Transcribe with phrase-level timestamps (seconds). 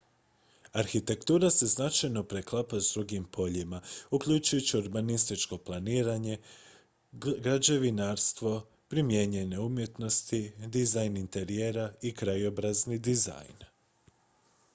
[0.81, 3.81] arhitektura se značajno preklapa s drugim poljima
[4.11, 6.37] uključujući urbanističko planiranje
[7.11, 13.65] građevinarstvo primijenjene umjetnosti dizajn interijera i krajobrazni dizajn